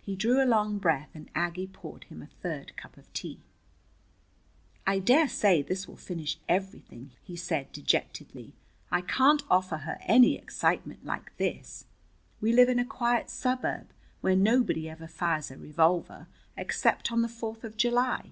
[0.00, 3.40] He drew a long breath, and Aggie poured him a third cup of tea.
[4.86, 8.52] "I dare say this will finish everything," he said dejectedly.
[8.92, 11.86] "I can't offer her any excitement like this.
[12.40, 13.88] We live in a quiet suburb,
[14.20, 18.30] where nobody ever fires a revolver except on the Fourth of July."